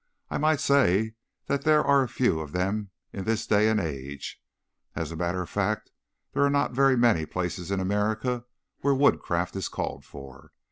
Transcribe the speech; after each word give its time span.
I 0.31 0.39
might 0.39 0.59
say 0.59 1.13
that 1.45 1.61
there 1.61 1.83
are 1.83 2.07
few 2.07 2.39
of 2.39 2.53
them 2.53 2.89
in 3.13 3.23
this 3.23 3.45
day 3.45 3.69
and 3.69 3.79
age. 3.79 4.41
And 4.95 5.03
as 5.03 5.11
a 5.11 5.15
matter 5.15 5.43
of 5.43 5.49
fact, 5.51 5.91
there 6.33 6.41
are 6.43 6.49
not 6.49 6.71
very 6.71 6.97
many 6.97 7.27
places 7.27 7.69
in 7.69 7.79
America 7.79 8.45
where 8.79 8.95
woodcraft 8.95 9.55
is 9.55 9.69
called 9.69 10.03
for. 10.03 10.53